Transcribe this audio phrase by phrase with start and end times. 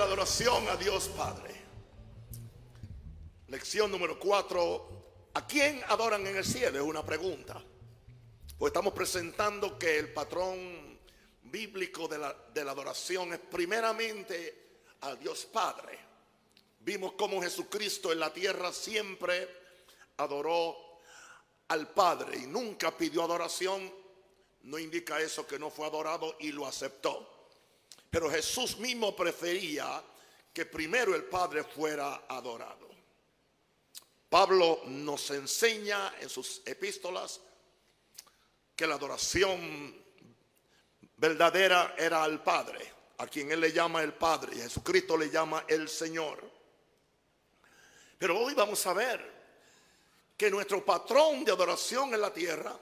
[0.00, 1.54] la adoración a Dios Padre.
[3.48, 5.28] Lección número cuatro.
[5.34, 6.78] ¿A quién adoran en el cielo?
[6.78, 7.62] Es una pregunta.
[8.58, 10.98] Pues estamos presentando que el patrón
[11.42, 15.98] bíblico de la, de la adoración es primeramente a Dios Padre.
[16.78, 19.50] Vimos cómo Jesucristo en la tierra siempre
[20.16, 20.78] adoró
[21.68, 23.92] al Padre y nunca pidió adoración.
[24.62, 27.39] No indica eso que no fue adorado y lo aceptó.
[28.10, 30.02] Pero Jesús mismo prefería
[30.52, 32.90] que primero el Padre fuera adorado.
[34.28, 37.40] Pablo nos enseña en sus epístolas
[38.74, 39.94] que la adoración
[41.16, 45.64] verdadera era al Padre, a quien Él le llama el Padre, y Jesucristo le llama
[45.68, 46.48] el Señor.
[48.18, 49.40] Pero hoy vamos a ver
[50.36, 52.74] que nuestro patrón de adoración en la tierra,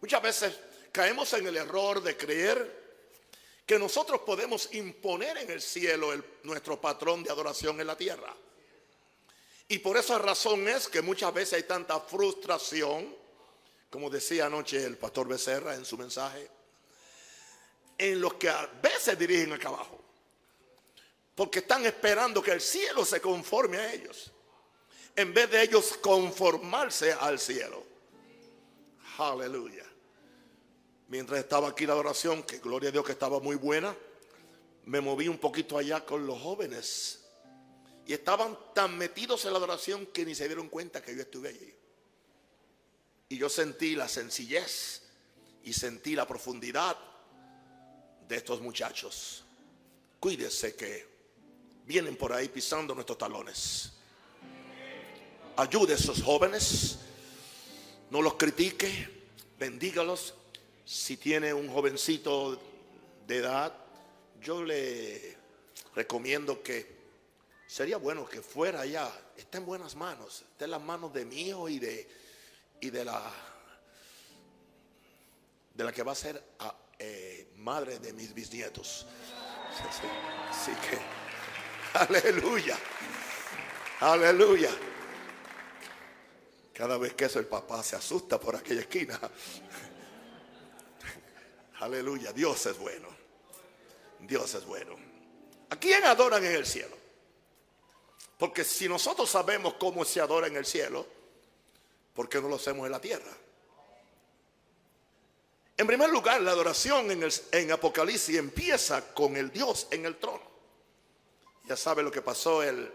[0.00, 0.58] muchas veces
[0.92, 2.77] caemos en el error de creer
[3.68, 6.10] que nosotros podemos imponer en el cielo
[6.44, 8.34] nuestro patrón de adoración en la tierra.
[9.68, 13.14] Y por esa razón es que muchas veces hay tanta frustración,
[13.90, 16.48] como decía anoche el pastor Becerra en su mensaje,
[17.98, 20.00] en los que a veces dirigen acá abajo.
[21.34, 24.32] Porque están esperando que el cielo se conforme a ellos.
[25.14, 27.84] En vez de ellos conformarse al cielo.
[29.18, 29.87] Aleluya
[31.08, 33.96] mientras estaba aquí la adoración, que gloria a Dios que estaba muy buena,
[34.84, 37.24] me moví un poquito allá con los jóvenes.
[38.06, 41.50] Y estaban tan metidos en la adoración que ni se dieron cuenta que yo estuve
[41.50, 41.74] allí.
[43.28, 45.02] Y yo sentí la sencillez
[45.62, 46.96] y sentí la profundidad
[48.26, 49.44] de estos muchachos.
[50.20, 51.06] Cuídese que
[51.84, 53.92] vienen por ahí pisando nuestros talones.
[55.56, 57.00] Ayude a esos jóvenes.
[58.10, 59.16] No los critique.
[59.58, 60.34] Bendígalos
[60.88, 62.58] si tiene un jovencito
[63.26, 63.74] de edad,
[64.40, 65.36] yo le
[65.94, 66.96] recomiendo que
[67.66, 71.68] sería bueno que fuera allá, está en buenas manos, está en las manos de hijo
[71.68, 72.08] y de,
[72.80, 73.22] y de la
[75.74, 79.06] de la que va a ser ah, eh, madre de mis bisnietos.
[80.48, 80.98] Así que,
[81.98, 82.78] aleluya,
[84.00, 84.70] aleluya.
[86.72, 89.20] Cada vez que eso el papá se asusta por aquella esquina.
[91.80, 93.08] Aleluya, Dios es bueno.
[94.20, 94.96] Dios es bueno.
[95.70, 96.96] ¿A quién adoran en el cielo?
[98.38, 101.06] Porque si nosotros sabemos cómo se adora en el cielo,
[102.14, 103.32] ¿por qué no lo hacemos en la tierra?
[105.76, 110.42] En primer lugar, la adoración en, en Apocalipsis empieza con el Dios en el trono.
[111.64, 112.92] Ya sabe lo que pasó el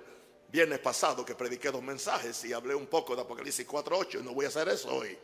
[0.50, 4.34] viernes pasado que prediqué dos mensajes y hablé un poco de Apocalipsis 4.8 y no
[4.34, 5.18] voy a hacer eso hoy.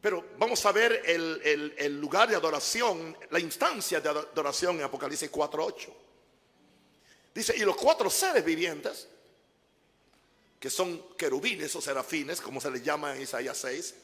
[0.00, 5.88] Pero vamos a ver el, lugar de adoración, la instancia de adoración en Apocalipsis 4.8.
[7.34, 9.08] Dice, y los cuatro seres vivientes,
[10.58, 13.94] que son querubines o serafines, como se les llama en Isaías 6,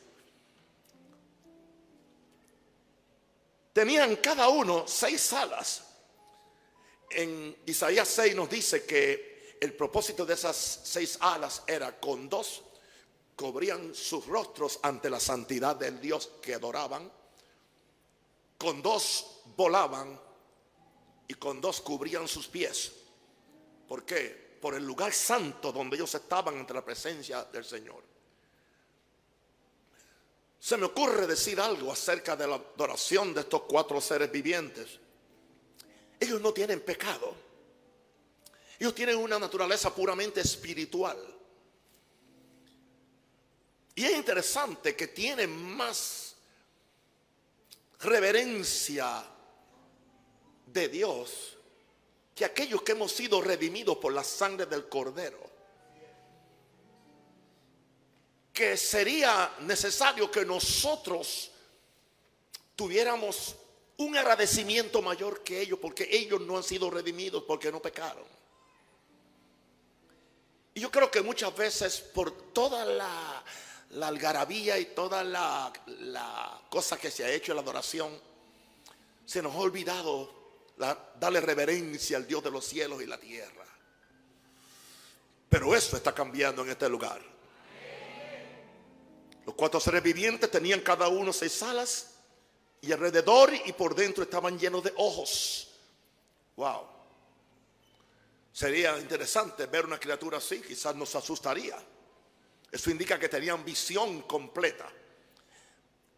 [3.72, 5.84] tenían cada uno seis alas.
[7.10, 12.62] En Isaías 6 nos dice que el propósito de esas seis alas era con dos
[13.36, 17.10] cubrían sus rostros ante la santidad del Dios que adoraban,
[18.58, 20.20] con dos volaban
[21.28, 22.92] y con dos cubrían sus pies.
[23.88, 24.58] ¿Por qué?
[24.60, 28.02] Por el lugar santo donde ellos estaban entre la presencia del Señor.
[30.58, 34.98] Se me ocurre decir algo acerca de la adoración de estos cuatro seres vivientes.
[36.18, 37.34] Ellos no tienen pecado.
[38.78, 41.18] Ellos tienen una naturaleza puramente espiritual.
[43.94, 46.34] Y es interesante que tiene más
[48.00, 49.24] reverencia
[50.66, 51.56] de Dios
[52.34, 55.38] que aquellos que hemos sido redimidos por la sangre del cordero.
[58.52, 61.50] Que sería necesario que nosotros
[62.74, 63.54] tuviéramos
[63.98, 68.24] un agradecimiento mayor que ellos porque ellos no han sido redimidos porque no pecaron.
[70.74, 73.44] Y yo creo que muchas veces por toda la
[73.90, 75.72] la algarabía y toda la,
[76.70, 78.18] cosa que se ha hecho en la adoración,
[79.24, 80.44] se nos ha olvidado
[81.20, 83.64] darle reverencia al Dios de los cielos y la tierra.
[85.48, 87.22] Pero eso está cambiando en este lugar.
[89.46, 92.14] Los cuatro seres vivientes tenían cada uno seis alas
[92.80, 95.68] y alrededor y por dentro estaban llenos de ojos.
[96.56, 96.94] Wow.
[98.52, 101.76] Sería interesante ver una criatura así, quizás nos asustaría.
[102.74, 104.90] Eso indica que tenían visión completa.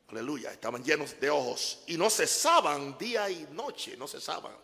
[0.08, 4.54] Aleluya, estaban llenos de ojos y no cesaban día y noche, no cesaban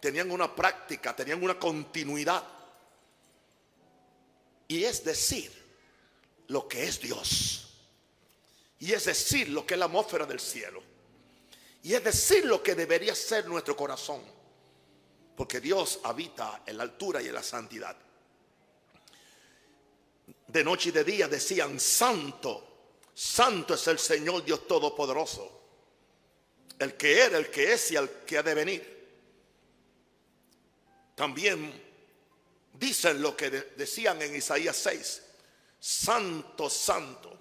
[0.00, 2.42] tenían una práctica, tenían una continuidad.
[4.66, 5.52] Y es decir,
[6.48, 7.66] lo que es Dios.
[8.78, 10.82] Y es decir, lo que es la atmósfera del cielo.
[11.82, 14.22] Y es decir, lo que debería ser nuestro corazón.
[15.36, 17.96] Porque Dios habita en la altura y en la santidad.
[20.50, 25.60] De noche y de día decían, santo, santo es el Señor Dios Todopoderoso.
[26.76, 29.00] El que era, el que es y el que ha de venir.
[31.14, 31.72] También
[32.72, 35.22] dicen lo que decían en Isaías 6.
[35.78, 37.38] Santo, santo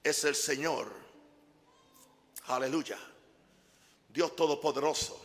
[0.00, 0.92] es el Señor.
[2.44, 2.98] Aleluya.
[4.08, 5.20] Dios Todopoderoso.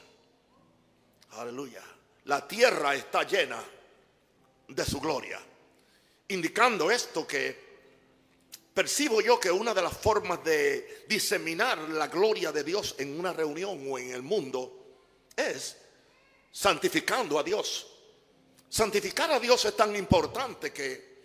[1.34, 1.84] Aleluya.
[2.24, 3.64] La tierra está llena
[4.68, 5.40] de su gloria.
[6.27, 7.66] Indicando esto que
[8.74, 13.31] percibo yo que una de las formas de diseminar la gloria de Dios en una
[13.31, 14.86] reunión o en el mundo
[15.36, 15.77] es
[16.51, 17.88] santificando a Dios.
[18.69, 21.16] Santificar a Dios es tan importante que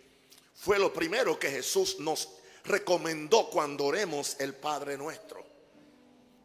[0.55, 2.29] fue lo primero que Jesús nos
[2.65, 5.45] recomendó cuando oremos el Padre nuestro.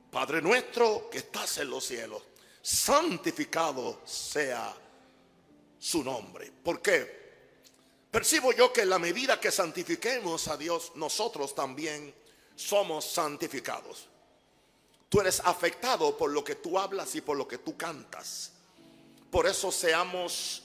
[0.09, 2.23] Padre nuestro que estás en los cielos,
[2.61, 4.73] santificado sea
[5.77, 6.51] su nombre.
[6.63, 7.24] ¿Por qué?
[8.15, 12.15] Percibo yo que la medida que santifiquemos a Dios, nosotros también
[12.55, 14.07] somos santificados.
[15.09, 18.53] Tú eres afectado por lo que tú hablas y por lo que tú cantas.
[19.29, 20.63] Por eso seamos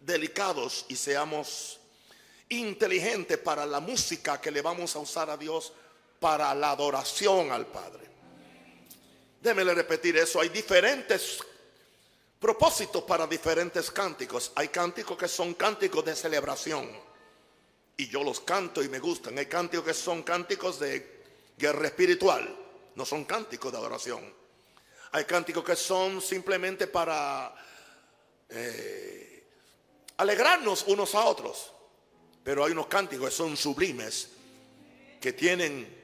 [0.00, 1.78] delicados y seamos
[2.48, 5.72] inteligentes para la música que le vamos a usar a Dios
[6.18, 8.08] para la adoración al Padre.
[9.40, 10.40] Démele repetir eso.
[10.40, 11.38] Hay diferentes
[12.38, 14.52] propósitos para diferentes cánticos.
[14.54, 16.88] Hay cánticos que son cánticos de celebración.
[17.96, 19.38] Y yo los canto y me gustan.
[19.38, 21.24] Hay cánticos que son cánticos de
[21.58, 22.56] guerra espiritual.
[22.94, 24.34] No son cánticos de adoración.
[25.12, 27.54] Hay cánticos que son simplemente para
[28.48, 29.44] eh,
[30.16, 31.72] alegrarnos unos a otros.
[32.44, 34.28] Pero hay unos cánticos que son sublimes,
[35.20, 35.98] que tienen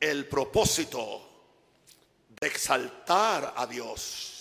[0.00, 1.28] el propósito
[2.28, 4.31] de exaltar a Dios.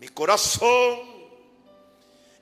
[0.00, 0.98] Mi corazón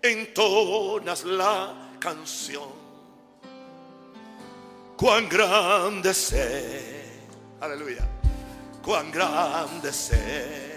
[0.02, 2.86] entonas la canción.
[4.96, 7.20] Cuán grande sé,
[7.60, 8.08] aleluya,
[8.82, 10.76] cuán grande sé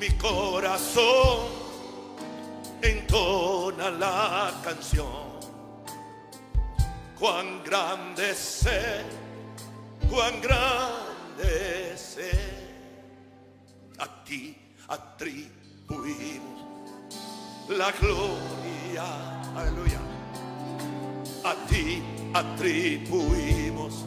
[0.00, 1.50] mi corazón
[2.80, 5.38] entona la canción.
[7.18, 9.02] Cuán grande sé,
[10.10, 12.30] cuán grande sé.
[13.98, 14.56] A ti
[14.90, 16.60] atribuimos
[17.68, 19.04] la gloria.
[19.56, 20.00] Aleluya.
[21.44, 22.02] A ti
[22.34, 24.04] atribuimos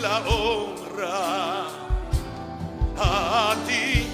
[0.00, 1.66] la honra.
[2.98, 4.06] A ti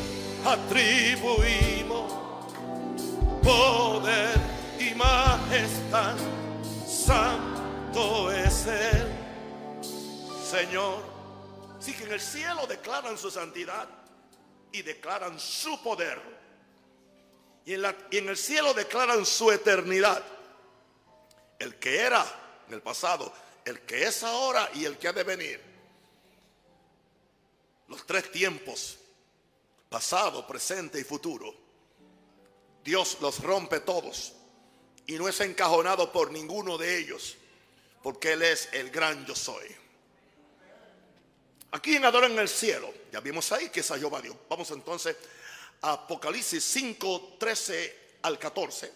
[0.46, 2.12] atribuimos
[3.42, 4.38] poder
[4.78, 6.16] y majestad.
[6.86, 9.08] Santo es el
[10.50, 11.02] Señor.
[11.80, 13.88] Sí que en el cielo declaran su santidad
[14.74, 16.20] y declaran su poder.
[17.64, 20.22] Y en, la, y en el cielo declaran su eternidad.
[21.60, 22.26] El que era
[22.66, 23.32] en el pasado,
[23.64, 25.62] el que es ahora y el que ha de venir.
[27.86, 28.98] Los tres tiempos
[29.88, 31.54] pasado, presente y futuro.
[32.82, 34.32] Dios los rompe todos
[35.06, 37.36] y no es encajonado por ninguno de ellos,
[38.02, 39.83] porque Él es el gran yo soy.
[41.74, 44.36] Aquí en Adoran el cielo, ya vimos ahí que es a Jehová Dios.
[44.48, 45.16] Vamos entonces
[45.82, 48.92] a Apocalipsis 5, 13 al 14.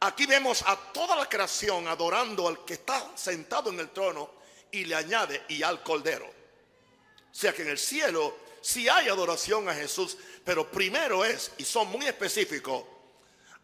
[0.00, 4.30] Aquí vemos a toda la creación adorando al que está sentado en el trono
[4.70, 6.26] y le añade y al cordero.
[6.26, 11.64] O sea que en el cielo si hay adoración a Jesús, pero primero es, y
[11.64, 12.82] son muy específicos,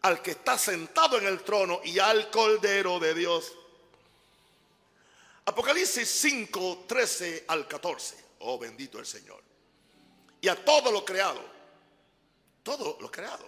[0.01, 3.51] al que está sentado en el trono y al Cordero de Dios.
[5.45, 8.15] Apocalipsis 5, 13 al 14.
[8.39, 9.41] Oh, bendito el Señor.
[10.41, 11.43] Y a todo lo creado.
[12.63, 13.45] Todo lo creado.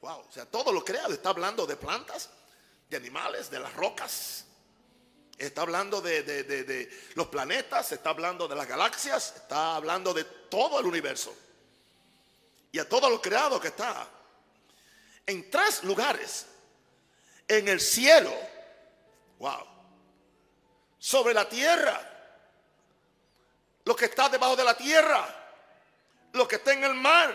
[0.00, 0.24] Wow.
[0.28, 1.12] O sea, todo lo creado.
[1.12, 2.30] Está hablando de plantas,
[2.88, 4.46] de animales, de las rocas,
[5.38, 10.86] Está hablando de, los planetas, está hablando de las galaxias, está hablando de todo el
[10.86, 11.34] universo.
[12.72, 14.08] Y a todo lo creado que está.
[15.26, 16.46] En tres lugares.
[17.46, 18.32] En el cielo.
[19.38, 19.75] Wow.
[20.98, 22.00] Sobre la tierra.
[23.84, 25.26] Lo que está debajo de la tierra.
[26.32, 27.32] Lo que está en el mar.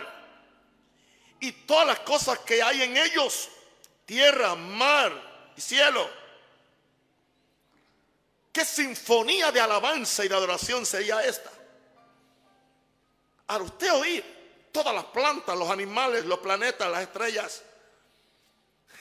[1.39, 3.49] Y todas las cosas que hay en ellos.
[4.05, 6.21] Tierra, mar y cielo
[8.51, 11.49] ¿Qué sinfonía de alabanza y de adoración sería esta?
[13.47, 17.61] al usted oír todas las plantas, los animales, los planetas, las estrellas,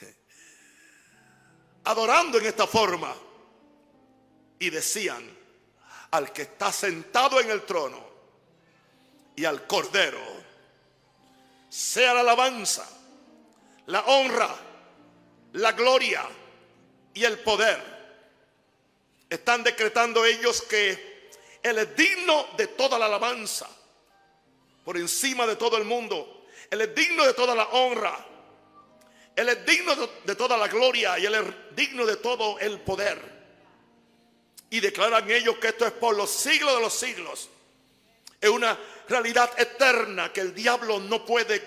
[1.85, 3.15] adorando en esta forma,
[4.61, 5.27] y decían
[6.11, 7.99] al que está sentado en el trono
[9.35, 10.21] y al cordero,
[11.67, 12.87] sea la alabanza,
[13.87, 14.55] la honra,
[15.53, 16.23] la gloria
[17.13, 17.81] y el poder.
[19.27, 21.31] Están decretando ellos que
[21.63, 23.67] Él es digno de toda la alabanza,
[24.85, 26.45] por encima de todo el mundo.
[26.69, 28.27] Él es digno de toda la honra.
[29.35, 33.40] Él es digno de toda la gloria y Él es digno de todo el poder.
[34.71, 37.49] Y declaran ellos que esto es por los siglos de los siglos.
[38.39, 38.75] Es una
[39.07, 41.61] realidad eterna que el diablo no puede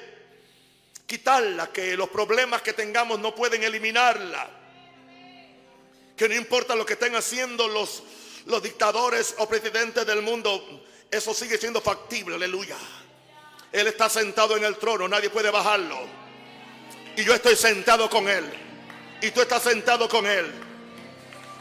[1.06, 4.48] quitarla, que los problemas que tengamos no pueden eliminarla.
[6.16, 8.02] Que no importa lo que estén haciendo los,
[8.46, 12.76] los dictadores o presidentes del mundo, eso sigue siendo factible, aleluya.
[13.70, 15.98] Él está sentado en el trono, nadie puede bajarlo.
[17.16, 18.44] Y yo estoy sentado con Él.
[19.20, 20.73] Y tú estás sentado con Él.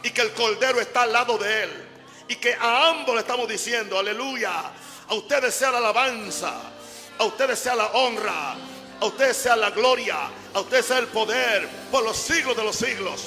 [0.03, 1.69] Y que el Cordero está al lado de Él.
[2.27, 4.71] Y que a ambos le estamos diciendo, aleluya.
[5.07, 6.53] A ustedes sea la alabanza.
[7.17, 8.55] A ustedes sea la honra.
[8.99, 10.29] A ustedes sea la gloria.
[10.53, 13.23] A ustedes sea el poder por los siglos de los siglos.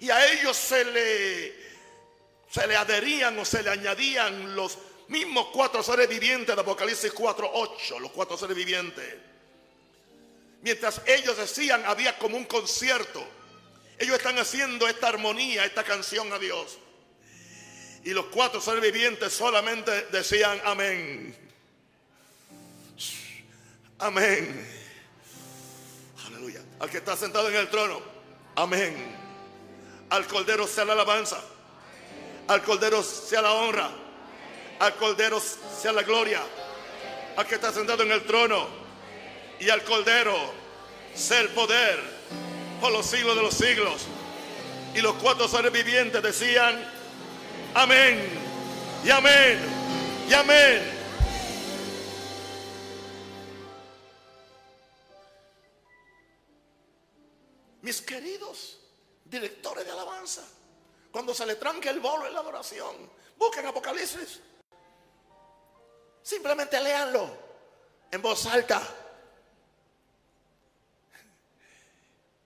[0.00, 1.54] Y a ellos se le,
[2.50, 4.76] se le adherían o se le añadían los
[5.08, 9.14] mismos cuatro seres vivientes de Apocalipsis 4.8, los cuatro seres vivientes.
[10.64, 13.22] Mientras ellos decían, había como un concierto.
[13.98, 16.78] Ellos están haciendo esta armonía, esta canción a Dios.
[18.02, 21.36] Y los cuatro seres vivientes solamente decían amén.
[23.98, 24.66] Amén.
[26.26, 26.62] Aleluya.
[26.80, 28.00] Al que está sentado en el trono.
[28.56, 29.14] Amén.
[30.08, 31.44] Al Cordero sea la alabanza.
[32.48, 33.90] Al Cordero sea la honra.
[34.78, 36.40] Al Cordero sea la gloria.
[37.36, 38.83] Al que está sentado en el trono.
[39.60, 40.52] Y al Cordero
[41.14, 41.98] sea el poder
[42.80, 44.02] por los siglos de los siglos.
[44.94, 46.84] Y los cuatro seres vivientes decían,
[47.74, 48.20] amén,
[49.04, 49.58] y amén,
[50.28, 50.94] y amén.
[57.82, 58.78] Mis queridos
[59.24, 60.42] directores de alabanza,
[61.10, 62.94] cuando se le tranque el bolo en la adoración,
[63.36, 64.40] busquen Apocalipsis.
[66.22, 67.28] Simplemente léanlo
[68.10, 68.80] en voz alta.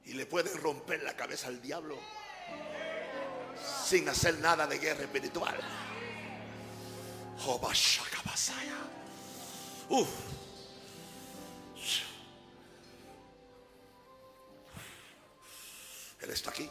[0.08, 1.98] Y le pueden romper la cabeza al diablo
[3.84, 5.58] sin hacer nada de guerra espiritual.
[9.90, 10.08] Uf.
[16.20, 16.70] Él está aquí.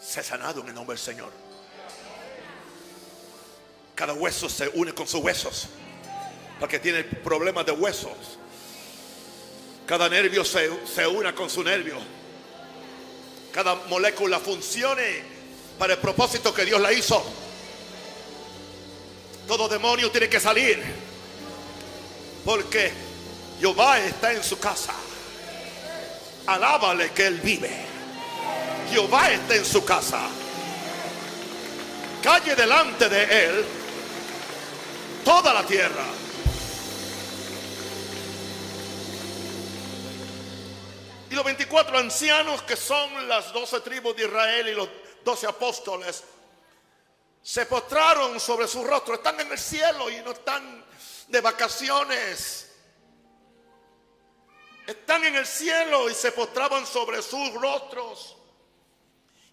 [0.00, 1.32] Se ha sanado en el nombre del Señor.
[3.94, 5.68] Cada hueso se une con sus huesos.
[6.58, 8.37] Porque tiene problemas de huesos.
[9.88, 11.96] Cada nervio se, se una con su nervio.
[13.50, 15.22] Cada molécula funcione
[15.78, 17.24] para el propósito que Dios la hizo.
[19.46, 20.78] Todo demonio tiene que salir.
[22.44, 22.92] Porque
[23.58, 24.92] Jehová está en su casa.
[26.46, 27.70] Alábale que Él vive.
[28.90, 30.20] Jehová está en su casa.
[32.22, 33.64] Calle delante de Él
[35.24, 36.17] toda la tierra.
[41.30, 44.88] Y los 24 ancianos que son las 12 tribus de Israel y los
[45.24, 46.24] 12 apóstoles
[47.42, 49.14] se postraron sobre su rostro.
[49.14, 50.84] Están en el cielo y no están
[51.28, 52.70] de vacaciones.
[54.86, 58.36] Están en el cielo y se postraban sobre sus rostros.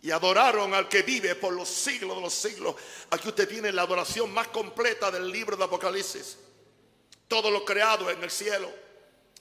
[0.02, 2.76] Y adoraron al que vive por los siglos de los siglos.
[3.10, 6.38] Aquí usted tiene la adoración más completa del libro de Apocalipsis.
[7.28, 8.72] Todo lo creado en el cielo,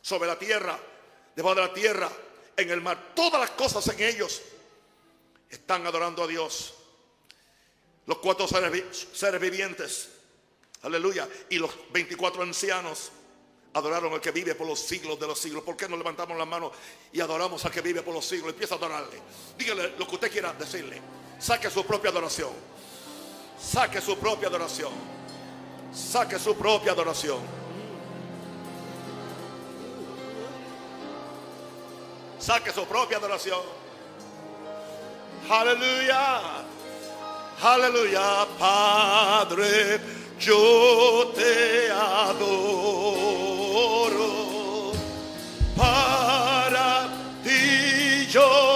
[0.00, 0.78] sobre la tierra,
[1.34, 2.10] debajo de la tierra,
[2.56, 3.12] en el mar.
[3.14, 4.42] Todas las cosas en ellos
[5.50, 6.74] están adorando a Dios.
[8.06, 10.08] Los cuatro seres, vivientes.
[10.82, 11.28] Aleluya.
[11.48, 13.10] Y los 24 ancianos
[13.72, 15.62] adoraron al que vive por los siglos de los siglos.
[15.62, 16.72] ¿Por qué no levantamos las manos
[17.12, 18.50] y adoramos al que vive por los siglos?
[18.50, 19.20] Empieza a adorarle.
[19.56, 21.00] Dígale lo que usted quiera decirle.
[21.38, 22.52] Saque su propia adoración.
[23.58, 24.92] Saque su propia adoración.
[25.92, 27.63] Saque su propia adoración.
[32.44, 33.60] Saque su propia adoración.
[35.48, 36.40] Aleluya.
[37.62, 39.98] Aleluya, Padre.
[40.38, 42.52] Yo te adoro.
[45.74, 47.08] Para
[47.42, 48.73] ti yo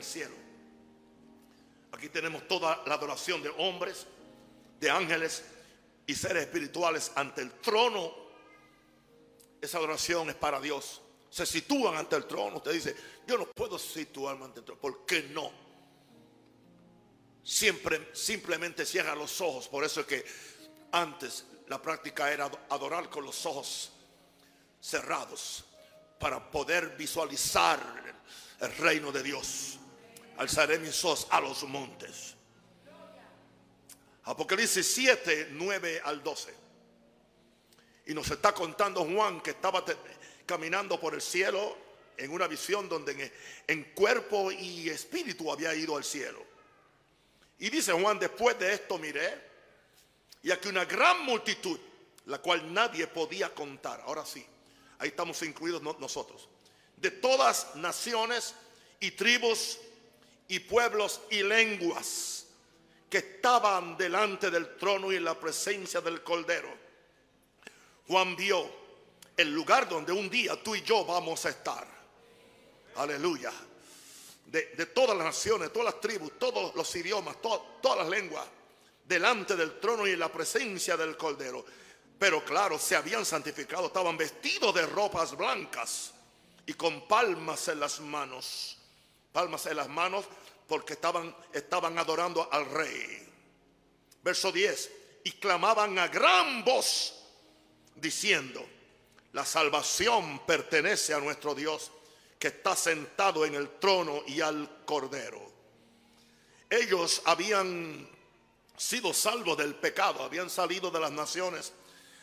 [0.00, 0.34] el cielo.
[1.92, 4.06] Aquí tenemos toda la adoración de hombres,
[4.80, 5.44] de ángeles
[6.06, 8.12] y seres espirituales ante el trono.
[9.60, 11.02] Esa adoración es para Dios.
[11.28, 12.56] Se sitúan ante el trono.
[12.56, 14.80] Usted dice, yo no puedo situarme ante el trono.
[14.80, 15.50] ¿Por qué no?
[17.44, 19.68] Siempre, simplemente cierra los ojos.
[19.68, 20.24] Por eso es que
[20.92, 23.92] antes la práctica era adorar con los ojos
[24.80, 25.64] cerrados
[26.18, 27.78] para poder visualizar
[28.60, 29.79] el reino de Dios.
[30.40, 32.34] Alzaré mis ojos a los montes.
[34.22, 36.54] Apocalipsis 7, 9 al 12.
[38.06, 39.84] Y nos está contando Juan que estaba
[40.46, 41.76] caminando por el cielo
[42.16, 43.30] en una visión donde
[43.66, 46.42] en, cuerpo y espíritu había ido al cielo.
[47.58, 49.38] Y dice Juan, después de esto miré,
[50.42, 51.78] y aquí una gran multitud,
[52.24, 54.00] la cual nadie podía contar.
[54.06, 54.42] Ahora sí,
[55.00, 56.48] ahí estamos incluidos nosotros.
[56.96, 58.54] De todas naciones
[59.00, 59.78] y tribus
[60.50, 62.44] y pueblos y lenguas
[63.08, 66.68] que estaban delante del trono y en la presencia del Cordero.
[68.08, 68.68] Juan vio
[69.36, 71.86] el lugar donde un día tú y yo vamos a estar.
[72.96, 73.52] Aleluya.
[74.46, 78.44] De, todas las naciones, todas las tribus, todos los idiomas, todas las lenguas,
[79.04, 81.64] delante del trono y en la presencia del Cordero.
[82.18, 86.12] Pero claro, se habían santificado, estaban vestidos de ropas blancas
[86.66, 88.79] y con palmas en las manos.
[89.32, 90.24] Palmas en las manos
[90.66, 93.28] porque estaban, estaban adorando al rey.
[94.22, 94.92] Verso 10.
[95.24, 97.14] Y clamaban a gran voz
[97.94, 98.66] diciendo,
[99.32, 101.90] la salvación pertenece a nuestro Dios
[102.38, 105.50] que está sentado en el trono y al cordero.
[106.68, 108.08] Ellos habían
[108.76, 111.72] sido salvos del pecado, habían salido de las naciones,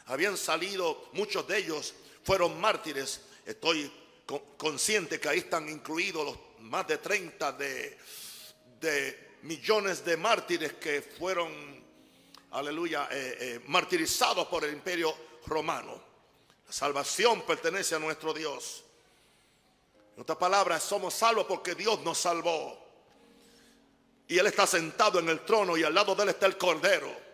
[0.07, 1.93] habían salido, muchos de ellos
[2.23, 3.21] fueron mártires.
[3.45, 3.91] Estoy
[4.57, 6.37] consciente que ahí están incluidos los
[6.69, 7.97] más de 30 de,
[9.43, 11.49] millones de mártires que fueron,
[12.51, 16.01] aleluya, eh, eh, martirizados por el imperio romano.
[16.65, 18.83] La salvación pertenece a nuestro Dios.
[20.15, 22.85] En otras palabras, somos salvos porque Dios nos salvó.
[24.27, 27.26] Y Él está sentado en el trono y al lado de Él está el Cordero.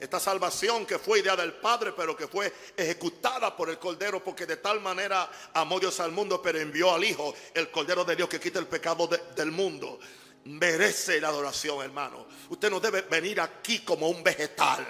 [0.00, 4.46] Esta salvación que fue idea del Padre, pero que fue ejecutada por el Cordero, porque
[4.46, 8.28] de tal manera amó Dios al mundo, pero envió al Hijo, el Cordero de Dios
[8.28, 9.98] que quita el pecado del mundo.
[10.44, 12.26] Merece la adoración, hermano.
[12.48, 14.86] Usted no debe venir aquí como un vegetal.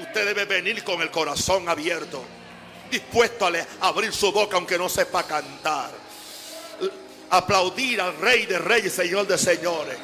[0.00, 2.22] Usted debe venir con el corazón abierto,
[2.90, 5.92] dispuesto a abrir su boca aunque no sepa cantar.
[7.30, 9.96] Aplaudir al Rey de Reyes, Señor de Señores.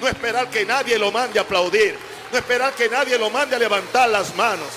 [0.00, 3.58] No esperar que nadie lo mande a aplaudir no esperar que nadie lo mande a
[3.58, 4.68] levantar las manos.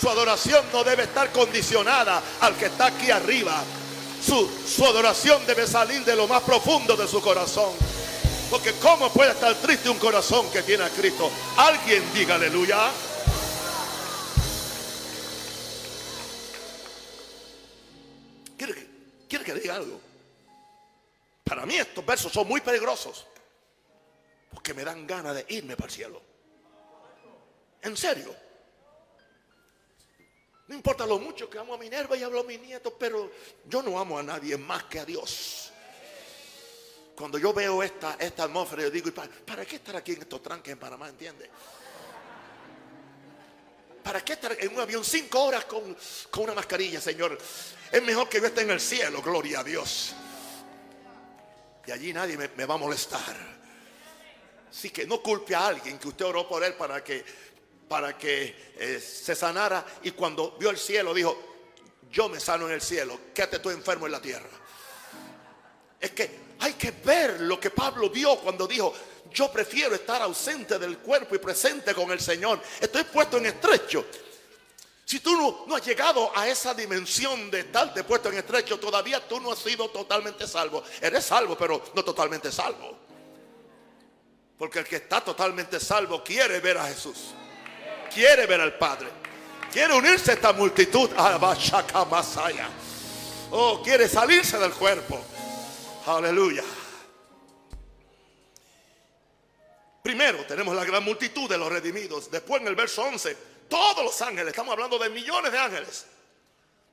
[0.00, 3.62] Su adoración no debe estar condicionada al que está aquí arriba.
[4.24, 7.72] Su, su adoración debe salir de lo más profundo de su corazón.
[8.50, 11.30] Porque ¿cómo puede estar triste un corazón que tiene a Cristo?
[11.56, 12.90] Alguien diga aleluya.
[18.56, 18.86] ¿Quiere que,
[19.28, 20.00] quiere que diga algo?
[21.44, 23.26] Para mí estos versos son muy peligrosos.
[24.52, 26.29] Porque me dan ganas de irme para el cielo.
[27.82, 28.34] En serio.
[30.70, 33.32] No importa lo mucho que amo a Minerva y hablo a mi nieto, pero
[33.66, 35.72] yo no amo a nadie más que a Dios.
[37.16, 40.72] Cuando yo veo esta, esta atmósfera, yo digo, para, qué estar aquí en estos tranques
[40.72, 41.08] en Panamá?
[41.08, 41.50] ¿Entiende?
[44.02, 45.96] ¿Para qué estar en un avión cinco horas con,
[46.44, 47.36] una mascarilla, Señor?
[47.90, 50.14] Es mejor que yo esté en el cielo, gloria a Dios.
[51.84, 53.58] Y allí nadie me, me va a molestar.
[54.70, 57.24] Así que no culpe a alguien que usted oró por él para que
[57.90, 61.36] para que eh, se sanara y cuando vio el cielo dijo,
[62.08, 64.48] yo me sano en el cielo, quédate tú enfermo en la tierra.
[65.98, 68.94] Es que hay que ver lo que Pablo vio cuando dijo,
[69.32, 72.60] yo prefiero estar ausente del cuerpo y presente con el Señor.
[72.80, 74.06] Estoy puesto en estrecho.
[75.04, 79.26] Si tú no, no, has llegado a esa dimensión de estarte puesto en estrecho, todavía
[79.26, 80.84] tú no has sido totalmente salvo.
[81.00, 82.96] Eres salvo, pero no totalmente salvo.
[84.56, 87.34] Porque el que está totalmente salvo quiere ver a Jesús
[88.12, 89.08] quiere ver al Padre.
[89.72, 91.10] Quiere unirse a esta multitud.
[93.52, 95.24] Oh, quiere salirse del cuerpo.
[96.06, 96.64] Aleluya.
[100.02, 102.30] Primero tenemos la gran multitud de los redimidos.
[102.30, 103.36] Después en el verso 11,
[103.68, 106.06] todos los ángeles, estamos hablando de millones de ángeles.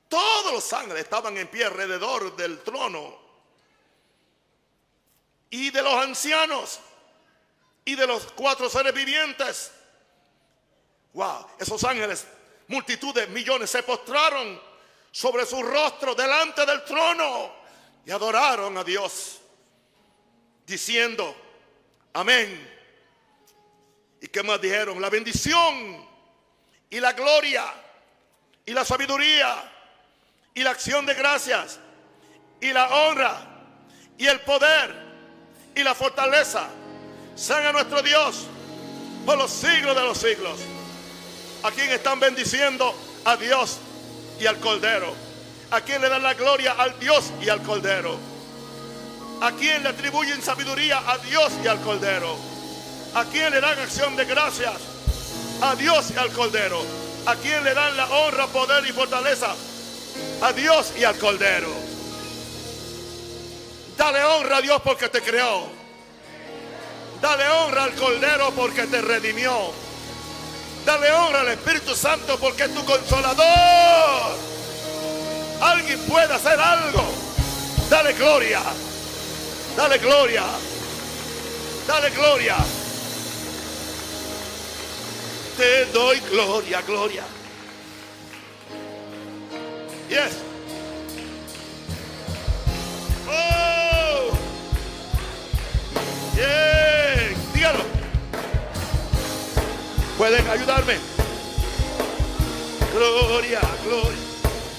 [0.07, 3.17] Todos los ángeles estaban en pie alrededor del trono.
[5.49, 6.79] Y de los ancianos.
[7.85, 9.71] Y de los cuatro seres vivientes.
[11.17, 12.27] Wow, esos ángeles,
[12.67, 14.61] multitudes, millones, se postraron
[15.09, 17.55] sobre su rostro delante del trono
[18.05, 19.39] y adoraron a Dios.
[20.63, 21.35] diciendo,
[22.13, 22.69] amén.
[24.21, 25.01] ¿Y qué más dijeron?
[25.01, 26.07] La bendición
[26.87, 27.65] y la gloria
[28.63, 29.73] y la sabiduría
[30.53, 31.79] y la acción de gracias
[32.61, 33.41] y la honra
[34.19, 34.93] y el poder
[35.73, 36.69] y la fortaleza
[37.33, 38.45] sean a nuestro Dios
[39.25, 40.76] por los siglos de los siglos.
[41.67, 42.95] ¿A quien están bendiciendo?
[43.25, 43.79] A Dios
[44.39, 45.13] y al Cordero.
[45.71, 46.71] ¿A quien le dan la gloria?
[46.71, 48.17] Al Dios y al Cordero.
[49.41, 50.99] ¿A quien le atribuyen sabiduría?
[51.05, 52.37] A Dios y al Cordero.
[53.15, 54.75] ¿A quien le dan acción de gracias?
[55.61, 56.81] A Dios y al Cordero.
[57.25, 59.53] ¿A quien le dan la honra, poder y fortaleza?
[60.43, 61.73] A Dios y al Cordero.
[63.97, 65.67] Dale honra a Dios porque te creó.
[67.21, 69.86] Dale honra al Cordero porque te redimió.
[70.87, 74.37] Dale honra al Espíritu Santo porque es tu consolador.
[75.59, 77.03] Alguien puede hacer algo.
[77.89, 78.61] Dale gloria.
[79.75, 80.43] Dale gloria.
[81.85, 82.55] Dale gloria.
[85.57, 87.23] Te doy gloria, gloria.
[90.07, 90.37] Yes.
[93.27, 94.31] Oh.
[96.33, 96.76] Bien.
[100.17, 100.95] Pueden ayudarme.
[102.93, 104.17] Gloria, gloria.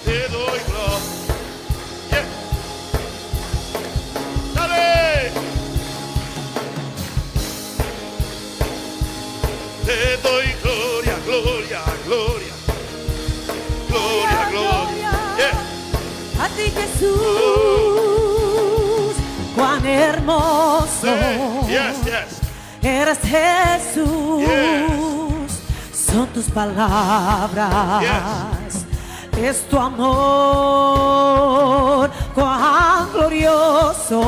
[0.04, 0.98] Te doy gloria.
[2.10, 2.26] Yeah.
[4.54, 5.30] Dale.
[9.86, 12.54] Te doy gloria, gloria, gloria.
[13.88, 15.12] Gloria, gloria.
[15.38, 16.44] Yeah.
[16.44, 17.14] A ti Jesús,
[19.54, 22.40] cuán hermoso Say, Yes, yes.
[22.82, 24.40] eres Jesús.
[24.40, 25.27] Yes.
[26.38, 28.04] Tus palabras,
[29.36, 31.28] es tu amor,
[32.32, 34.20] cuán glorioso.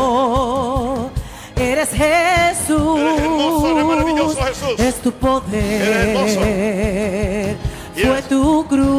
[1.54, 4.80] Eres Jesús, Eres hermoso, eres maravilloso, Jesús.
[4.80, 6.40] es tu poder, Eres hermoso.
[7.94, 8.89] fue tu cruz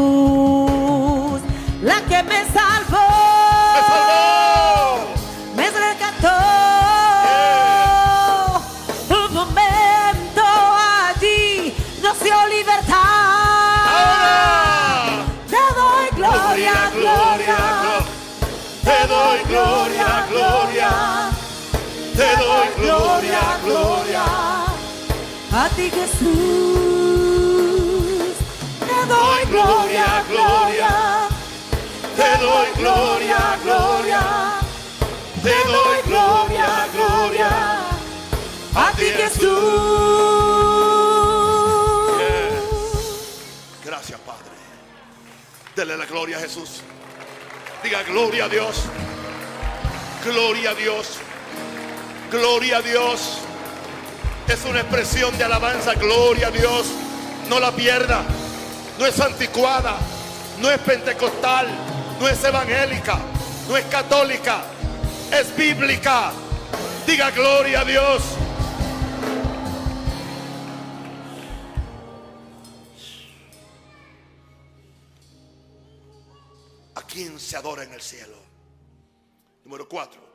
[22.21, 24.25] Te doy gloria, gloria.
[25.51, 26.27] A ti Jesús,
[28.87, 31.29] te doy gloria, gloria.
[32.15, 34.23] Te doy gloria, gloria.
[35.41, 37.49] Te doy gloria, gloria.
[38.75, 39.49] A ti Jesús.
[43.83, 44.55] Gracias, Padre.
[45.75, 46.83] Dele la gloria a Jesús.
[47.81, 48.83] Diga gloria a Dios.
[50.23, 51.17] Gloria a Dios.
[52.31, 53.39] Gloria a Dios.
[54.47, 55.95] Es una expresión de alabanza.
[55.95, 56.85] Gloria a Dios.
[57.49, 58.23] No la pierda.
[58.97, 59.97] No es anticuada.
[60.61, 61.67] No es pentecostal.
[62.21, 63.19] No es evangélica.
[63.67, 64.63] No es católica.
[65.29, 66.31] Es bíblica.
[67.05, 68.23] Diga gloria a Dios.
[76.95, 78.37] ¿A quién se adora en el cielo?
[79.65, 80.30] Número 4.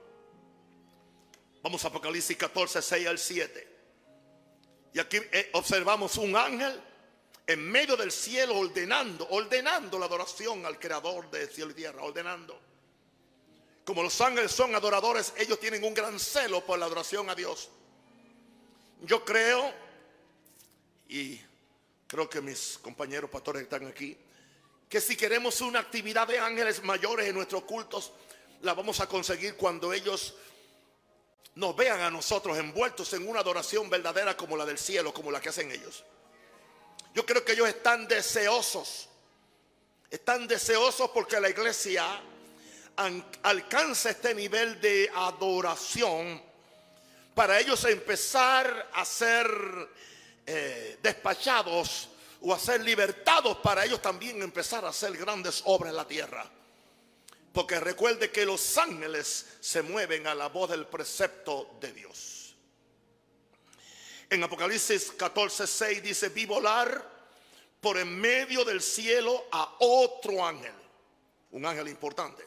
[1.67, 3.69] Vamos a Apocalipsis 14, 6 al 7.
[4.95, 6.81] Y aquí eh, observamos un ángel
[7.45, 12.57] en medio del cielo ordenando, ordenando la adoración al creador de cielo y tierra, ordenando.
[13.85, 17.69] Como los ángeles son adoradores, ellos tienen un gran celo por la adoración a Dios.
[19.03, 19.75] Yo creo,
[21.09, 21.41] y
[22.07, 24.17] creo que mis compañeros pastores están aquí,
[24.89, 28.13] que si queremos una actividad de ángeles mayores en nuestros cultos,
[28.61, 30.37] la vamos a conseguir cuando ellos
[31.57, 35.41] nos vean a nosotros envueltos en una adoración verdadera como la del cielo, como la
[35.41, 36.05] que hacen ellos.
[37.15, 39.09] Yo creo que ellos están deseosos,
[40.11, 42.05] están deseosos porque la iglesia
[42.97, 46.43] an- alcanza este nivel de adoración
[47.35, 49.49] para ellos empezar a ser
[50.47, 52.09] eh, despachados
[52.43, 56.51] o a ser libertados para ellos también empezar a hacer grandes obras en la tierra.
[57.57, 62.55] Porque recuerde que los ángeles se mueven a la voz del precepto de Dios.
[64.29, 67.03] En Apocalipsis 14, 6 dice, vi volar
[67.81, 70.75] por en medio del cielo a otro ángel,
[71.53, 72.47] un ángel importante.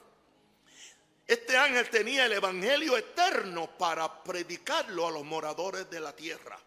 [1.26, 6.60] Este ángel tenía el evangelio eterno para predicarlo a los moradores de la tierra.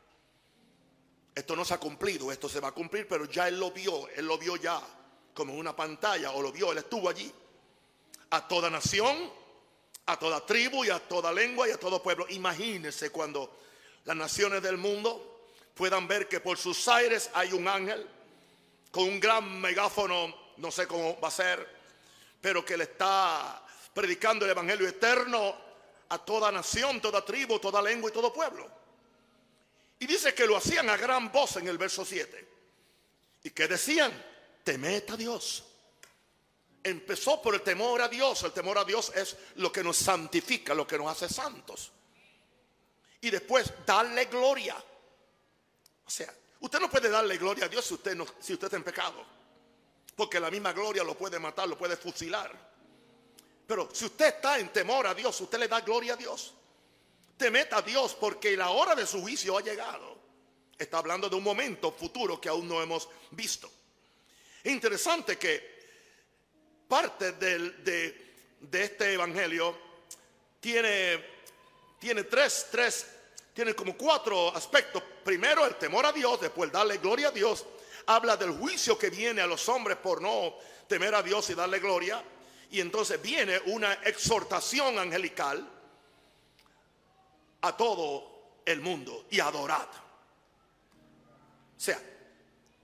[1.32, 4.08] Esto no se ha cumplido, esto se va a cumplir, pero ya él lo vio,
[4.08, 4.82] él lo vio ya
[5.32, 7.32] como en una pantalla o lo vio, él estuvo allí.
[8.32, 9.30] A toda nación,
[10.06, 12.26] a toda tribu y a toda lengua y a todo pueblo.
[12.28, 13.58] Imagínense cuando
[14.04, 18.06] las naciones del mundo puedan ver que por sus aires hay un ángel
[18.90, 21.66] con un gran megáfono, no sé cómo va a ser,
[22.40, 23.64] pero que le está
[23.94, 25.56] predicando el evangelio eterno
[26.08, 28.68] a toda nación, toda tribu, toda lengua y todo pueblo.
[29.98, 32.48] Y dice que lo hacían a gran voz en el verso 7.
[33.44, 34.12] Y que decían,
[34.64, 35.64] temed a Dios.
[36.84, 38.42] Empezó por el temor a Dios.
[38.42, 41.92] El temor a Dios es lo que nos santifica, lo que nos hace santos.
[43.20, 44.76] Y después, darle gloria.
[46.04, 48.76] O sea, usted no puede darle gloria a Dios si usted, no, si usted está
[48.76, 49.24] en pecado.
[50.16, 52.52] Porque la misma gloria lo puede matar, lo puede fusilar.
[53.66, 56.52] Pero si usted está en temor a Dios, usted le da gloria a Dios.
[57.36, 60.18] Temed a Dios porque la hora de su juicio ha llegado.
[60.76, 63.70] Está hablando de un momento futuro que aún no hemos visto.
[64.64, 65.71] Interesante que
[66.92, 68.14] parte de,
[68.70, 69.74] este evangelio
[70.60, 71.24] tiene,
[71.98, 73.06] tiene tres, tres,
[73.54, 75.02] tiene como cuatro aspectos.
[75.24, 77.64] Primero el temor a Dios, después darle gloria a Dios.
[78.04, 80.54] Habla del juicio que viene a los hombres por no
[80.86, 82.22] temer a Dios y darle gloria.
[82.70, 85.66] Y entonces viene una exhortación angelical
[87.62, 89.88] a todo el mundo y adorad.
[91.74, 91.98] O sea,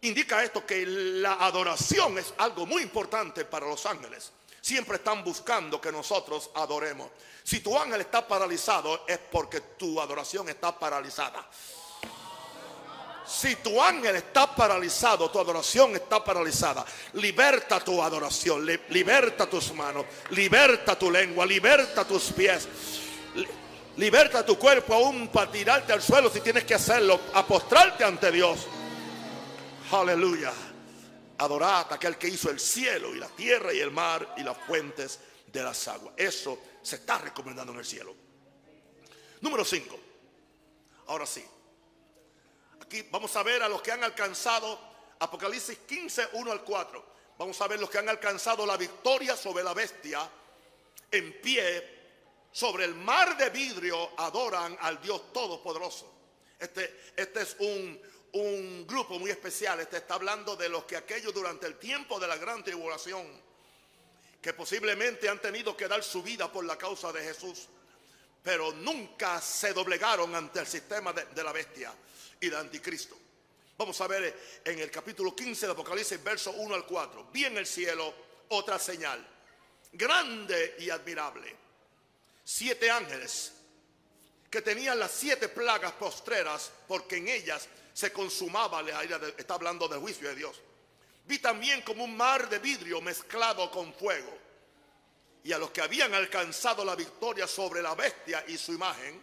[0.03, 4.33] indica esto que la adoración es algo muy importante para los ángeles.
[4.61, 7.11] Siempre están buscando que nosotros adoremos.
[7.43, 11.49] Si tu ángel está paralizado es porque tu adoración está paralizada.
[13.27, 16.85] Si tu ángel está paralizado, tu adoración está paralizada.
[17.15, 22.67] Liberta tu adoración, liberta tus manos, liberta tu lengua, liberta tus pies.
[23.99, 28.67] Liberta tu cuerpo aún para tirarte al suelo si tienes que hacerlo, apostrarte ante Dios.
[29.93, 30.53] Aleluya.
[31.39, 34.57] Adorad a aquel que hizo el cielo y la tierra y el mar y las
[34.59, 36.15] fuentes de las aguas.
[36.17, 38.15] Eso se está recomendando en el cielo.
[39.41, 39.99] Número 5.
[41.07, 41.45] Ahora sí.
[42.81, 44.79] Aquí vamos a ver a los que han alcanzado
[45.21, 47.05] Apocalipsis 15, 1 al 4.
[47.39, 50.29] Vamos a ver los que han alcanzado la victoria sobre la bestia
[51.11, 51.99] en pie
[52.53, 56.13] sobre el mar de vidrio adoran al Dios Todopoderoso.
[56.59, 58.01] Este, este es un,
[58.33, 59.81] un grupo muy especial.
[59.81, 63.27] Este está hablando de los que aquellos durante el tiempo de la gran tribulación,
[64.41, 67.69] que posiblemente han tenido que dar su vida por la causa de Jesús,
[68.43, 71.93] pero nunca se doblegaron ante el sistema de, la bestia
[72.41, 73.17] y de anticristo.
[73.77, 77.29] Vamos a ver en el capítulo 15 de Apocalipsis, verso 1 al 4.
[77.33, 78.13] Vi en el cielo
[78.49, 79.25] otra señal,
[79.93, 81.55] grande y admirable.
[82.45, 83.53] Siete ángeles
[84.51, 89.89] que tenían las siete plagas postreras, porque en ellas se consumaba la ira, está hablando
[89.89, 90.63] del juicio de Dios.
[91.25, 94.39] Vi también como un mar de vidrio mezclado con fuego.
[95.43, 99.21] Y a los que habían alcanzado la victoria sobre la bestia y su imagen,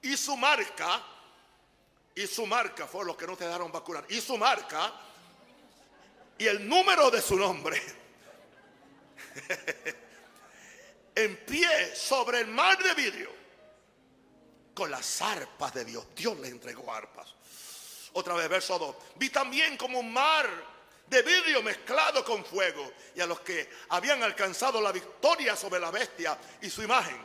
[0.00, 1.04] y su marca,
[2.14, 4.94] y su marca, fueron los que no te dejaron vacunar, y su marca,
[6.38, 7.78] y el número de su nombre,
[11.14, 13.30] en pie sobre el mar de vidrio,
[14.72, 16.06] con las arpas de Dios.
[16.16, 17.34] Dios le entregó arpas.
[18.14, 18.96] Otra vez, verso 2.
[19.16, 20.48] Vi también como un mar
[21.06, 22.92] de vidrio mezclado con fuego.
[23.14, 27.16] Y a los que habían alcanzado la victoria sobre la bestia y su imagen,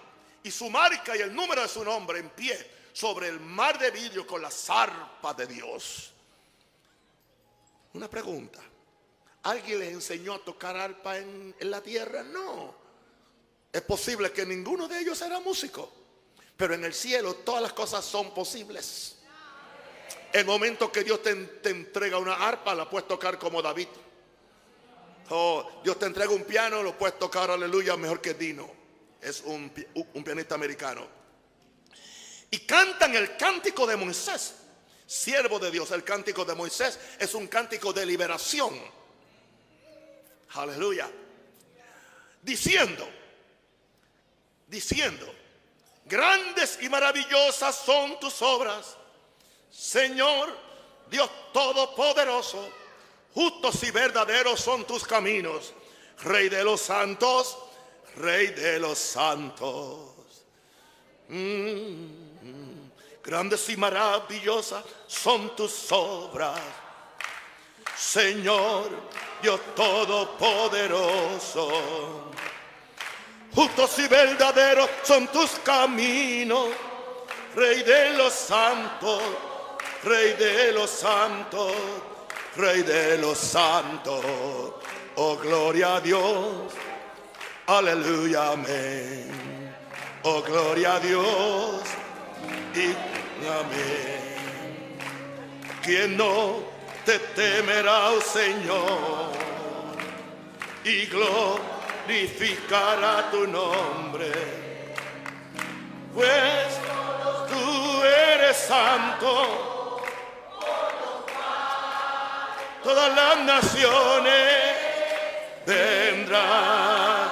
[0.44, 3.92] y su marca y el número de su nombre en pie sobre el mar de
[3.92, 6.12] vidrio con la zarpa de Dios.
[7.94, 8.60] Una pregunta.
[9.44, 12.24] ¿Alguien les enseñó a tocar arpa en, en la tierra?
[12.24, 12.76] No.
[13.72, 15.92] Es posible que ninguno de ellos era músico.
[16.58, 19.19] Pero en el cielo todas las cosas son posibles.
[20.32, 21.32] El momento que Dios te,
[21.70, 23.88] entrega una arpa, la puedes tocar como David.
[25.30, 28.70] Oh, Dios te entrega un piano, lo puedes tocar, aleluya, mejor que Dino.
[29.22, 29.72] Es un,
[30.14, 31.08] un pianista americano.
[32.52, 34.56] Y cantan el cántico de Moisés,
[35.06, 35.92] siervo de Dios.
[35.92, 38.80] El cántico de Moisés es un cántico de liberación.
[40.54, 41.10] Aleluya.
[42.42, 43.08] Diciendo,
[44.68, 45.32] diciendo,
[46.06, 48.99] grandes y maravillosas son tus obras
[49.72, 50.56] Señor
[51.10, 52.70] Dios Todopoderoso,
[53.34, 55.74] justos y verdaderos son tus caminos,
[56.22, 57.58] Rey de los santos,
[58.16, 60.10] Rey de los santos.
[61.28, 62.08] Mm,
[63.24, 66.60] grandes y maravillosas son tus obras,
[67.96, 68.90] Señor
[69.42, 71.72] Dios Todopoderoso.
[73.56, 76.70] Justos y verdaderos son tus caminos,
[77.56, 79.22] Rey de los santos
[80.04, 81.74] Rey de los santos,
[82.56, 84.24] Rey de los santos.
[85.16, 86.72] Oh, gloria a Dios.
[87.68, 89.76] Aleluya, amén.
[90.24, 91.82] Oh, gloria a Dios.
[92.74, 92.96] Y
[93.46, 94.98] amén.
[95.84, 96.64] Quien no
[97.06, 99.34] te temerá, oh Señor,
[100.86, 104.32] y glorificará tu nombre.
[106.14, 106.80] Pues
[107.50, 109.69] tú eres santo.
[112.84, 114.76] Todas las naciones
[115.66, 117.30] vendrán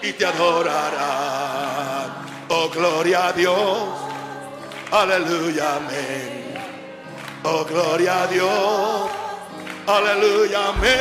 [0.00, 2.14] y te adorarán.
[2.48, 3.88] Oh, gloria a Dios.
[4.92, 6.54] Aleluya, amén.
[7.42, 9.10] Oh, gloria a Dios.
[9.86, 10.94] Aleluya, amén.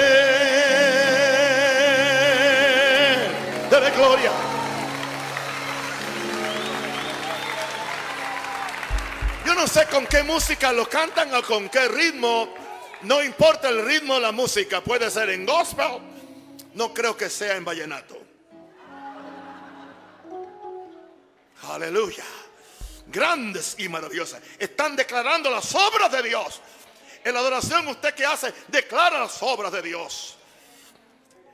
[3.70, 4.32] Dele gloria.
[9.46, 12.63] Yo no sé con qué música lo cantan o con qué ritmo.
[13.04, 14.82] No importa el ritmo de la música.
[14.82, 16.00] Puede ser en gospel.
[16.74, 18.18] No creo que sea en vallenato.
[21.70, 22.24] Aleluya.
[23.08, 24.42] Grandes y maravillosas.
[24.58, 26.62] Están declarando las obras de Dios.
[27.24, 30.36] En la adoración usted que hace, declara las obras de Dios.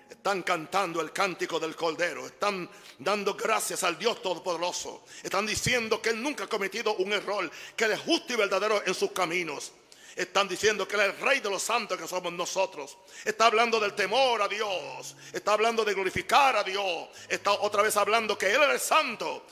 [0.09, 2.27] Están cantando el cántico del Cordero.
[2.27, 5.05] Están dando gracias al Dios Todopoderoso.
[5.23, 7.49] Están diciendo que Él nunca ha cometido un error.
[7.75, 9.71] Que Él es justo y verdadero en sus caminos.
[10.15, 12.97] Están diciendo que Él es el Rey de los santos que somos nosotros.
[13.23, 15.15] Está hablando del temor a Dios.
[15.31, 17.07] Está hablando de glorificar a Dios.
[17.27, 19.45] Está otra vez hablando que Él es el santo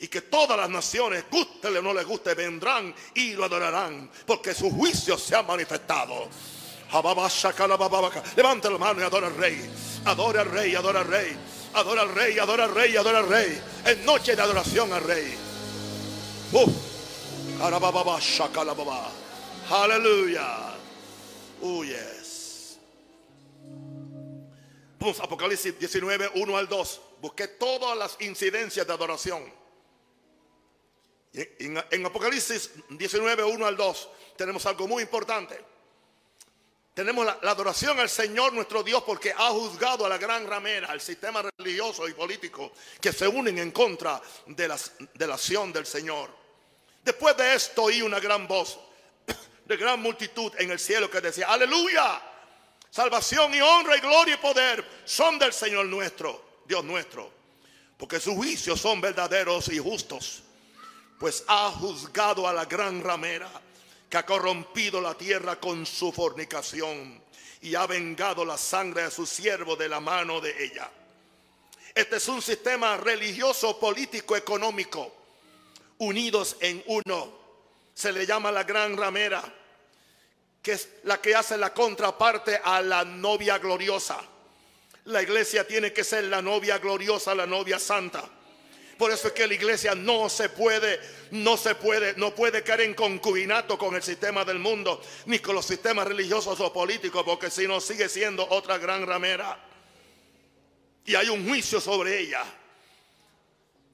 [0.00, 4.54] y que todas las naciones, guste o no les guste, vendrán y lo adorarán, porque
[4.54, 6.28] su juicio se ha manifestado.
[8.36, 9.70] Levanta la mano y adora al rey.
[10.04, 11.36] Adora al rey, adora al rey.
[11.74, 13.62] Adora al rey, adora al rey, adora al rey.
[13.84, 15.36] En noche de adoración al rey.
[19.70, 20.74] Aleluya.
[21.62, 22.78] Oh, yes.
[24.98, 27.00] Vamos Apocalipsis 19, 1 al 2.
[27.20, 29.52] Busqué todas las incidencias de adoración.
[31.32, 35.62] En, Apocalipsis 19, 1 al 2 tenemos algo muy importante.
[36.94, 41.00] Tenemos la, adoración al Señor nuestro Dios porque ha juzgado a la gran ramera, al
[41.00, 44.78] sistema religioso y político que se unen en contra de la,
[45.14, 46.30] de la acción del Señor.
[47.04, 48.80] Después de esto oí una gran voz
[49.68, 52.20] de gran multitud en el cielo que decía, aleluya,
[52.90, 57.30] salvación y honra y gloria y poder son del Señor nuestro, Dios nuestro,
[57.96, 60.42] porque sus juicios son verdaderos y justos
[61.18, 63.50] pues ha juzgado a la gran ramera
[64.08, 67.20] que ha corrompido la tierra con su fornicación
[67.60, 70.88] y ha vengado la sangre de su siervo de la mano de ella.
[71.94, 75.12] Este es un sistema religioso, político, económico,
[75.98, 77.36] unidos en uno.
[77.92, 79.42] Se le llama la gran ramera,
[80.62, 84.18] que es la que hace la contraparte a la novia gloriosa.
[85.04, 88.28] La iglesia tiene que ser la novia gloriosa, la novia santa.
[88.98, 92.80] Por eso es que la iglesia no se puede, no se puede, no puede caer
[92.80, 97.48] en concubinato con el sistema del mundo, ni con los sistemas religiosos o políticos, porque
[97.48, 99.64] si no sigue siendo otra gran ramera.
[101.04, 102.42] Y hay un juicio sobre ella.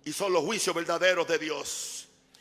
[0.07, 1.94] Y son los juicios verdaderos de Dios.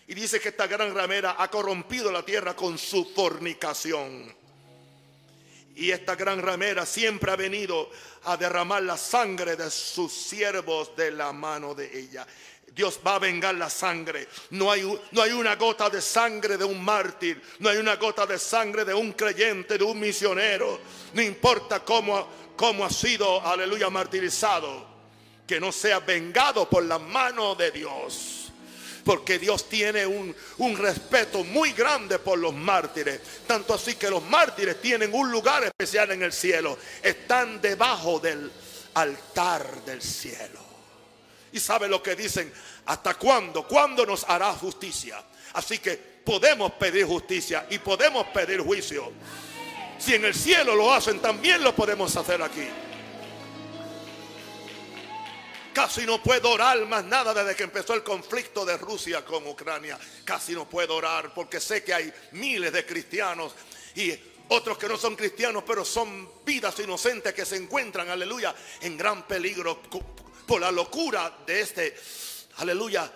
[0.07, 4.33] Y dice que esta gran ramera ha corrompido la tierra con su fornicación.
[5.75, 7.89] Y esta gran ramera siempre ha venido
[8.25, 12.27] a derramar la sangre de sus siervos de la mano de ella.
[12.75, 14.27] Dios va a vengar la sangre.
[14.51, 17.41] No hay, no hay una gota de sangre de un mártir.
[17.59, 20.79] No hay una gota de sangre de un creyente, de un misionero.
[21.13, 24.91] No importa cómo, cómo ha sido, aleluya, martirizado.
[25.47, 28.42] Que no sea vengado por la mano de Dios
[29.03, 33.19] porque Dios tiene un, un, respeto muy grande por los mártires.
[33.45, 36.77] Tanto así que los mártires tienen un lugar especial en el cielo.
[37.01, 38.51] Están debajo del
[38.93, 40.59] altar del cielo.
[41.51, 42.51] Y sabe lo que dicen,
[42.85, 43.67] ¿hasta cuándo?
[43.67, 45.23] ¿Cuándo nos hará justicia?
[45.53, 49.11] Así que podemos pedir justicia y podemos pedir juicio.
[49.99, 52.67] Si en el cielo lo hacen, también lo podemos hacer aquí.
[55.73, 59.97] Casi no puedo orar más nada desde que empezó el conflicto de Rusia con Ucrania.
[60.23, 63.53] Casi no puedo orar porque sé que hay miles de cristianos
[63.95, 64.13] y
[64.49, 69.25] otros que no son cristianos, pero son vidas inocentes que se encuentran, aleluya, en gran
[69.25, 69.81] peligro
[70.45, 71.95] por la locura de este,
[72.57, 73.11] aleluya,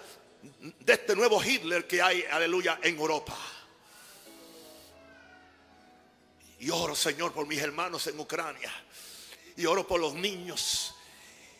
[0.80, 3.38] de este nuevo Hitler que hay, aleluya, en Europa.
[6.60, 8.74] Y oro, Señor, por mis hermanos en Ucrania.
[9.56, 10.96] Y oro por los niños.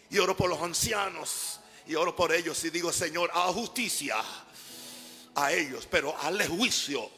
[0.10, 1.60] Y oro por los ancianos.
[1.88, 2.64] Y oro por ellos.
[2.64, 4.16] Y digo, Señor, a justicia
[5.36, 5.88] a ellos.
[5.90, 7.10] Pero hazle juicio.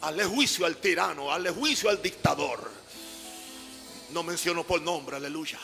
[0.00, 1.32] Hazle juicio al tirano.
[1.32, 2.70] Hazle juicio al dictador.
[4.10, 5.58] No menciono por nombre, aleluya.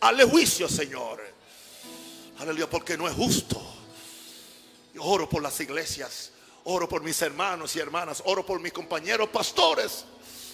[0.00, 1.34] Hazle juicio, Señor.
[2.38, 3.62] Aleluya, porque no es justo.
[4.98, 6.30] oro por las iglesias,
[6.64, 10.04] oro por mis hermanos y hermanas, oro por mis compañeros pastores,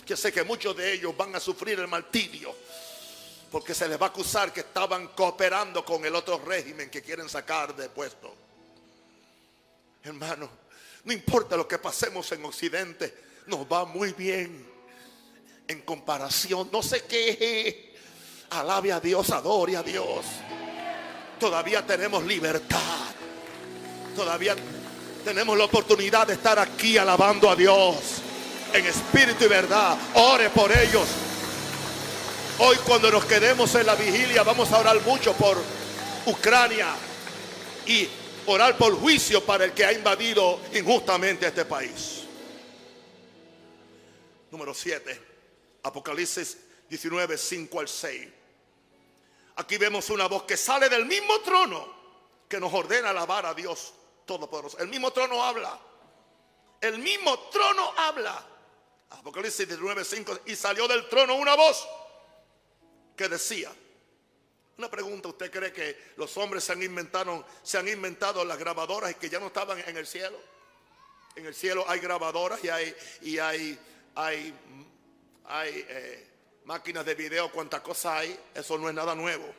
[0.05, 2.55] que sé que muchos de ellos van a sufrir el martirio,
[3.51, 7.29] porque se les va a acusar que estaban cooperando con el otro régimen que quieren
[7.29, 8.33] sacar de puesto.
[10.03, 10.49] Hermano,
[11.05, 13.15] no importa lo que pasemos en Occidente,
[13.47, 14.67] nos va muy bien
[15.67, 16.69] en comparación.
[16.73, 17.95] No sé qué.
[18.51, 20.25] Alabe a Dios, adore a Dios.
[21.39, 22.79] Todavía tenemos libertad.
[24.15, 24.55] Todavía
[25.25, 27.97] tenemos la oportunidad de estar aquí alabando a Dios
[28.73, 29.97] en espíritu y verdad.
[30.15, 31.09] Ore por ellos.
[32.63, 35.57] Hoy cuando nos quedemos en la vigilia vamos a orar mucho por
[36.27, 36.95] Ucrania
[37.87, 38.07] y
[38.45, 42.25] orar por juicio para el que ha invadido injustamente este país.
[44.51, 45.23] Número 7.
[45.85, 46.59] Apocalipsis
[46.91, 48.29] 19, 5 al 6.
[49.57, 51.89] Aquí vemos una voz que sale del mismo trono
[52.47, 53.95] que nos ordena alabar a Dios
[54.27, 54.77] Todopoderoso.
[54.77, 55.81] El mismo trono habla.
[56.79, 58.47] El mismo trono habla.
[59.09, 60.41] Apocalipsis 19, 5.
[60.45, 61.89] Y salió del trono una voz
[63.21, 63.71] que decía.
[64.79, 69.11] Una pregunta, ¿usted cree que los hombres se han inventado, se han inventado las grabadoras
[69.11, 70.39] y que ya no estaban en el cielo?
[71.37, 73.79] En el cielo hay grabadoras y hay, y hay,
[74.15, 74.55] hay,
[75.45, 76.31] hay eh,
[76.65, 78.41] máquinas de video, cuántas cosas hay.
[78.55, 79.55] Eso no es nada nuevo.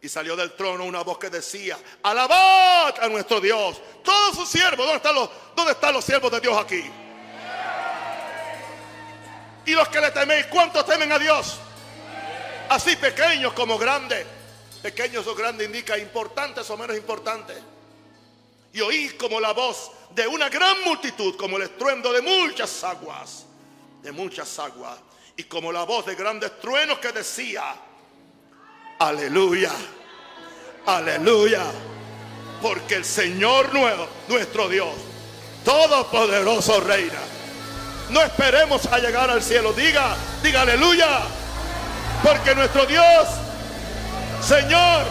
[0.00, 4.86] Y salió del trono una voz que decía, alabad a nuestro Dios, todos sus siervos.
[4.86, 6.90] ¿Dónde están los, dónde están los siervos de Dios aquí?
[9.66, 11.60] Y los que le teméis, ¿cuántos temen a Dios?
[12.70, 14.24] Así pequeños como grandes.
[14.80, 17.56] Pequeños o grandes indica importantes o menos importantes.
[18.72, 23.44] Y oí como la voz de una gran multitud, como el estruendo de muchas aguas.
[24.02, 24.96] De muchas aguas.
[25.36, 27.74] Y como la voz de grandes truenos que decía,
[29.00, 29.72] aleluya,
[30.86, 31.64] aleluya.
[32.62, 34.94] Porque el Señor nuevo, nuestro Dios,
[35.64, 37.18] todopoderoso reina.
[38.10, 39.72] No esperemos a llegar al cielo.
[39.72, 41.39] Diga, diga aleluya.
[42.22, 43.28] Porque nuestro Dios,
[44.42, 45.04] Señor,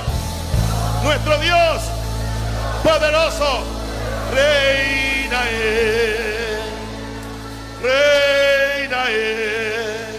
[1.03, 1.81] nuestro Dios,
[2.83, 3.63] poderoso,
[4.31, 6.59] reina es,
[7.81, 10.15] reina es,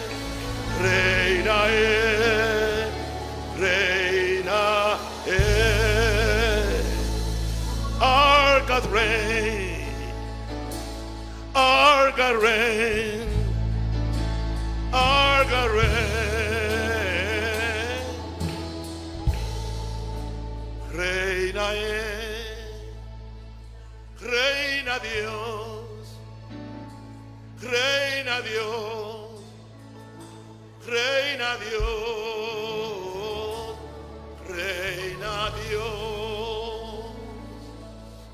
[0.82, 2.88] reina es,
[3.60, 6.84] reina es.
[8.02, 9.86] Our God reign,
[11.54, 13.28] our God reign,
[14.92, 15.29] our
[24.20, 26.18] Reina Dios,
[27.62, 29.40] reina Dios,
[30.84, 31.76] reina Dios,
[34.48, 37.04] reina Dios.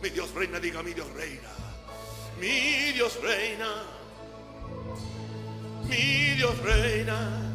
[0.03, 1.51] Mi Dios reina, diga mi Dios reina,
[2.41, 3.85] mi Dios reina,
[5.85, 7.53] mi Dios reina,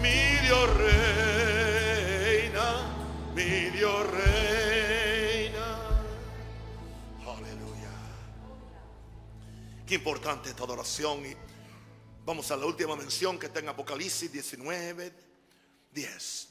[0.00, 1.01] mi Dios reina
[9.92, 11.24] Importante esta adoración.
[11.26, 11.36] Y
[12.24, 15.12] vamos a la última mención que está en Apocalipsis 19,
[15.92, 16.48] 10.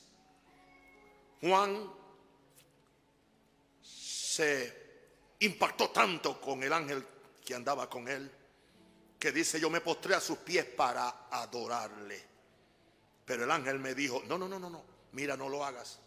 [1.42, 1.92] Juan
[3.82, 4.82] se
[5.39, 7.06] impactó tanto con el ángel
[7.44, 8.32] que andaba con él,
[9.18, 12.24] que dice, yo me postré a sus pies para adorarle.
[13.26, 16.00] Pero el ángel me dijo, no, no, no, no, no, mira, no lo hagas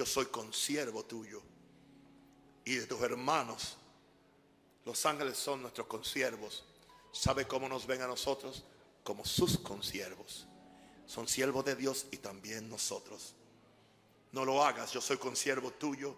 [0.00, 1.42] yo soy consiervo tuyo
[2.64, 3.76] y de tus hermanos.
[4.84, 6.64] Los ángeles son nuestros consiervos.
[7.12, 8.64] ¿Sabe cómo nos ven a nosotros?
[9.04, 10.46] Como sus consiervos.
[11.06, 13.34] Son siervos de Dios y también nosotros.
[14.32, 16.14] No lo hagas, yo soy consiervo tuyo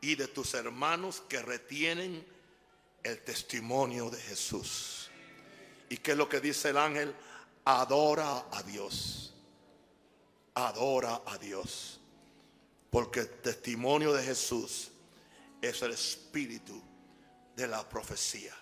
[0.00, 2.26] y de tus hermanos que retienen
[3.02, 5.10] el testimonio de Jesús.
[5.88, 7.14] ¿Y qué es lo que dice el ángel?
[7.64, 9.32] Adora a Dios.
[10.54, 12.00] Adora a Dios.
[12.90, 14.90] Porque el testimonio de Jesús
[15.62, 16.82] es el espíritu
[17.56, 18.54] de la profecía.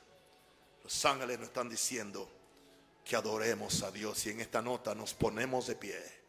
[0.83, 2.31] Los ángeles nos están diciendo
[3.05, 6.24] que adoremos a Dios y en esta nota nos ponemos de pie.